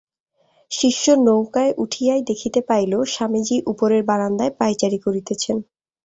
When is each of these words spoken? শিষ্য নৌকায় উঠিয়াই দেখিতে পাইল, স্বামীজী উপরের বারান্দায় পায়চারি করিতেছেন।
শিষ্য 0.71 1.05
নৌকায় 1.19 1.71
উঠিয়াই 1.77 2.21
দেখিতে 2.29 2.59
পাইল, 2.61 2.93
স্বামীজী 3.05 3.57
উপরের 3.71 4.01
বারান্দায় 4.03 4.53
পায়চারি 4.59 4.99
করিতেছেন। 4.99 5.57